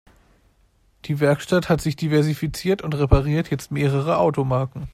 [1.05, 4.89] Die Werkstatt hat sich diversifiziert und repariert jetzt mehrere Automarken.